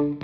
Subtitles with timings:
[0.00, 0.14] Hello,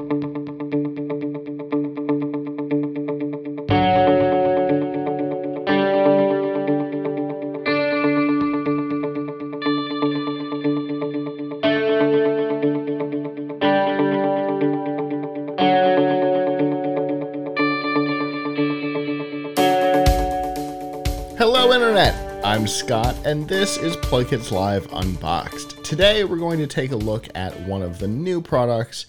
[21.74, 22.14] Internet!
[22.42, 25.84] I'm Scott, and this is PlugHitz Live Unboxed.
[25.84, 29.04] Today, we're going to take a look at one of the new products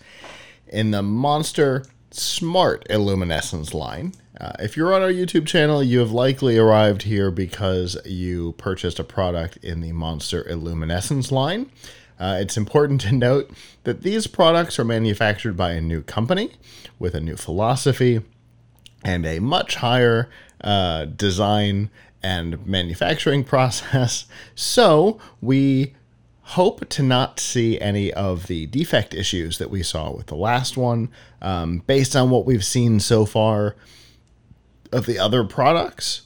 [0.69, 4.13] in the Monster Smart Illuminessence line.
[4.39, 8.99] Uh, if you're on our YouTube channel, you have likely arrived here because you purchased
[8.99, 11.71] a product in the Monster Illuminessence line.
[12.19, 13.51] Uh, it's important to note
[13.83, 16.51] that these products are manufactured by a new company
[16.99, 18.21] with a new philosophy
[19.03, 20.29] and a much higher
[20.61, 21.89] uh, design
[22.23, 24.25] and manufacturing process.
[24.55, 25.93] So we
[26.51, 30.77] hope to not see any of the defect issues that we saw with the last
[30.77, 31.09] one.
[31.41, 33.75] Um, based on what we've seen so far
[34.93, 36.21] of the other products,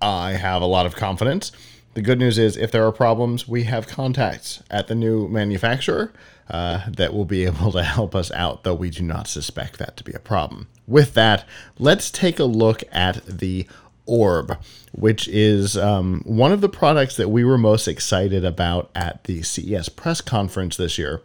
[0.00, 1.50] I have a lot of confidence.
[1.94, 6.12] The good news is, if there are problems, we have contacts at the new manufacturer
[6.48, 9.96] uh, that will be able to help us out, though we do not suspect that
[9.96, 10.68] to be a problem.
[10.86, 11.44] With that,
[11.76, 13.66] let's take a look at the
[14.08, 14.58] Orb,
[14.92, 19.42] which is um, one of the products that we were most excited about at the
[19.42, 21.22] CES press conference this year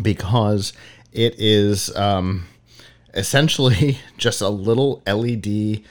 [0.00, 0.72] because
[1.12, 2.46] it is um,
[3.14, 5.82] essentially just a little LED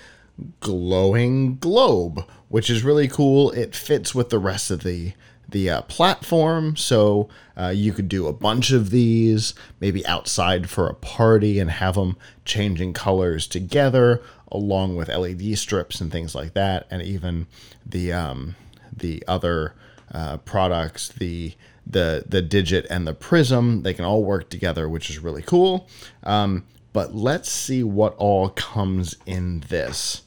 [0.60, 3.52] glowing globe, which is really cool.
[3.52, 5.14] It fits with the rest of the
[5.50, 10.88] the uh, platform, so uh, you could do a bunch of these, maybe outside for
[10.88, 16.54] a party, and have them changing colors together, along with LED strips and things like
[16.54, 17.48] that, and even
[17.86, 18.56] the um,
[18.96, 19.74] the other
[20.12, 21.54] uh, products, the
[21.86, 25.88] the the digit and the prism, they can all work together, which is really cool.
[26.24, 30.24] Um, but let's see what all comes in this.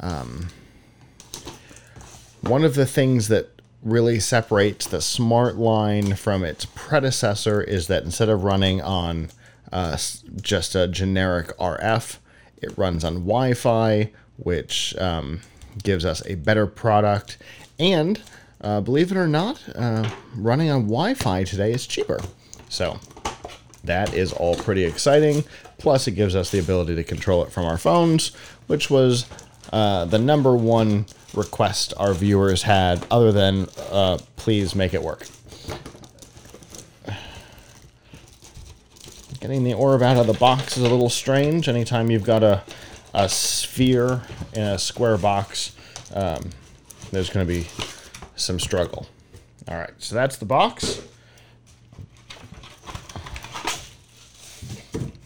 [0.00, 0.48] Um,
[2.42, 8.04] one of the things that really separates the smart line from its predecessor is that
[8.04, 9.30] instead of running on
[9.72, 9.96] uh,
[10.40, 12.18] just a generic RF,
[12.60, 15.40] it runs on Wi Fi, which um,
[15.82, 17.38] gives us a better product.
[17.78, 18.20] And
[18.60, 22.20] uh, believe it or not, uh, running on Wi Fi today is cheaper.
[22.68, 22.98] So
[23.84, 25.44] that is all pretty exciting.
[25.78, 28.34] Plus, it gives us the ability to control it from our phones,
[28.66, 29.24] which was
[29.72, 35.26] uh, the number one request our viewers had, other than uh, please make it work.
[39.40, 41.68] Getting the orb out of the box is a little strange.
[41.68, 42.62] Anytime you've got a,
[43.14, 45.74] a sphere in a square box,
[46.12, 46.50] um,
[47.10, 47.66] there's going to be
[48.36, 49.06] some struggle.
[49.66, 51.00] All right, so that's the box.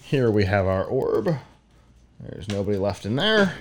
[0.02, 1.36] Here we have our orb.
[2.20, 3.54] There's nobody left in there.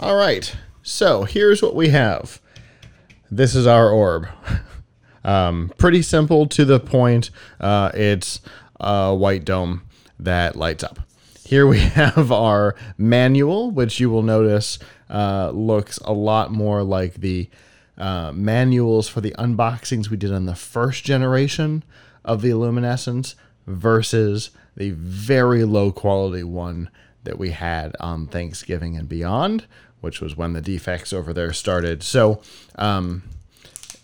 [0.00, 0.54] All right,
[0.84, 2.40] so here's what we have.
[3.32, 4.28] This is our orb.
[5.24, 7.30] Um, pretty simple to the point.
[7.60, 8.40] Uh, it's
[8.80, 9.82] a white dome
[10.18, 11.00] that lights up.
[11.44, 14.78] Here we have our manual, which you will notice
[15.10, 17.50] uh, looks a lot more like the
[17.98, 21.82] uh, manuals for the unboxings we did on the first generation
[22.24, 23.34] of the Illuminessence
[23.66, 26.88] versus the very low quality one
[27.28, 29.66] that we had on Thanksgiving and beyond,
[30.00, 32.02] which was when the defects over there started.
[32.02, 32.40] So,
[32.76, 33.22] um,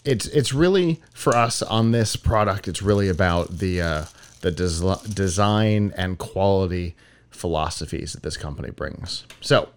[0.04, 2.68] it's it's really for us on this product.
[2.68, 4.04] It's really about the uh,
[4.42, 6.94] the des- design and quality
[7.30, 9.24] philosophies that this company brings.
[9.40, 9.70] So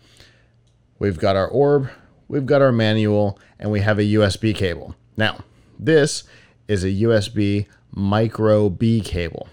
[1.00, 1.90] we've got our orb,
[2.28, 4.96] we've got our manual, and we have a USB cable.
[5.16, 5.40] Now
[5.79, 6.25] this
[6.68, 9.47] is a USB micro B cable,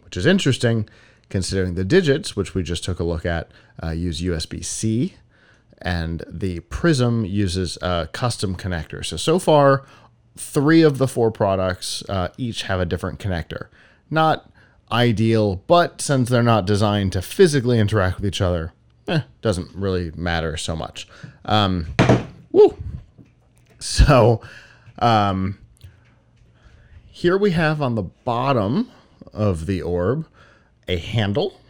[0.00, 0.88] which is interesting
[1.28, 3.50] considering the digits, which we just took a look at,
[3.82, 5.14] uh, use USB C
[5.80, 9.04] and the Prism uses a custom connector.
[9.04, 9.84] So, so far,
[10.36, 13.68] three of the four products uh, each have a different connector.
[14.10, 14.50] Not
[14.90, 18.72] ideal, but since they're not designed to physically interact with each other,
[19.06, 21.06] eh, doesn't really matter so much.
[21.44, 21.94] Um,
[22.50, 22.76] woo!
[23.78, 24.40] So,
[24.98, 25.58] um,
[27.06, 28.90] here we have on the bottom
[29.32, 30.26] of the orb
[30.88, 31.60] a handle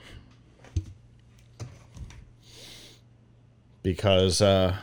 [3.83, 4.77] because uh,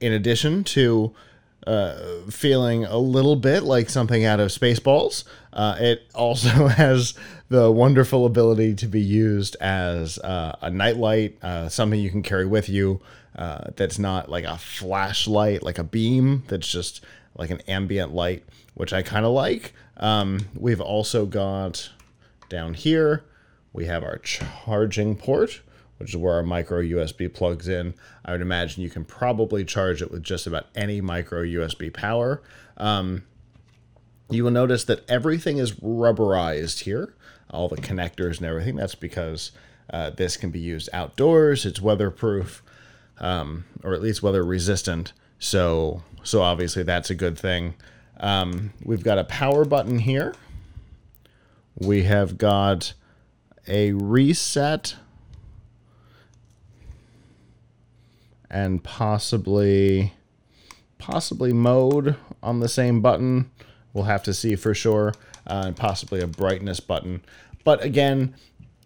[0.00, 1.14] in addition to
[1.66, 1.96] uh,
[2.30, 7.14] feeling a little bit like something out of Spaceballs, uh, it also has
[7.48, 12.46] the wonderful ability to be used as uh, a nightlight, uh, something you can carry
[12.46, 13.00] with you
[13.36, 17.04] uh, that's not like a flashlight, like a beam that's just
[17.36, 18.44] like an ambient light,
[18.74, 19.74] which I kind of like.
[19.98, 21.90] Um, we've also got
[22.48, 23.24] down here,
[23.72, 25.60] we have our charging port,
[25.98, 27.94] which is where our micro USB plugs in.
[28.24, 32.42] I would imagine you can probably charge it with just about any micro USB power.
[32.76, 33.24] Um,
[34.30, 37.14] you will notice that everything is rubberized here,
[37.50, 38.76] all the connectors and everything.
[38.76, 39.52] That's because
[39.90, 41.64] uh, this can be used outdoors.
[41.64, 42.62] It's weatherproof,
[43.18, 45.12] um, or at least weather resistant.
[45.38, 47.74] So, so obviously that's a good thing.
[48.20, 50.34] Um, we've got a power button here.
[51.78, 52.92] We have got
[53.68, 54.96] a reset
[58.50, 60.12] and possibly
[60.98, 63.50] possibly mode on the same button.
[63.92, 65.14] We'll have to see for sure,
[65.46, 67.22] uh, and possibly a brightness button.
[67.64, 68.34] But again,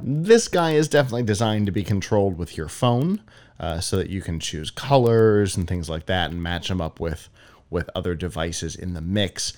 [0.01, 3.23] this guy is definitely designed to be controlled with your phone,
[3.61, 7.01] uh, so that you can choose colors and things like that, and match them up
[7.01, 7.29] with
[7.71, 9.55] with other devices in the mix.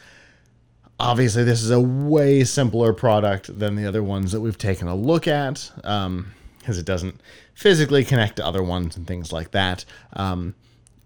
[1.01, 4.95] Obviously, this is a way simpler product than the other ones that we've taken a
[4.95, 6.35] look at, because um,
[6.67, 7.21] it doesn't
[7.55, 9.85] physically connect to other ones and things like that.
[10.13, 10.55] Um,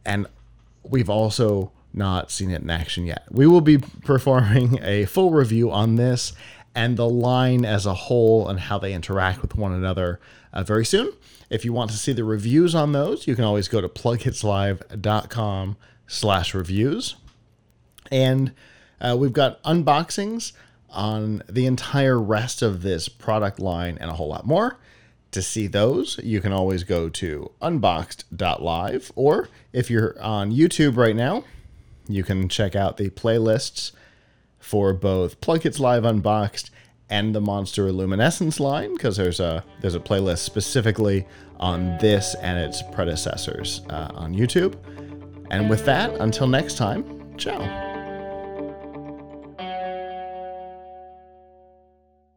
[0.05, 0.27] and
[0.83, 3.25] we've also not seen it in action yet.
[3.31, 6.33] We will be performing a full review on this
[6.75, 10.21] and the line as a whole and how they interact with one another
[10.53, 11.13] uh, very soon.
[11.51, 15.77] If you want to see the reviews on those, you can always go to plughitzlive.com
[16.07, 17.17] slash reviews.
[18.13, 18.53] And
[19.01, 20.53] uh, we've got unboxings
[20.91, 24.79] on the entire rest of this product line and a whole lot more.
[25.33, 31.15] To see those, you can always go to unboxed.live, or if you're on YouTube right
[31.15, 31.45] now,
[32.09, 33.93] you can check out the playlists
[34.59, 36.71] for both PlugHitz Live Unboxed
[37.11, 41.27] and the Monster Luminescence line, because there's a there's a playlist specifically
[41.61, 44.77] on this and its predecessors uh, on YouTube.
[45.51, 47.88] And with that, until next time, ciao.